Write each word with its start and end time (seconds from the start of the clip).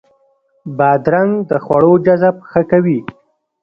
بادرنګ 0.77 1.31
د 1.49 1.51
خوړو 1.65 1.93
جذب 2.05 2.35
ښه 2.49 2.61
کوي. 2.71 2.99